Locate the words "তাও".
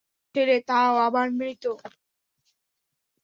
0.67-0.93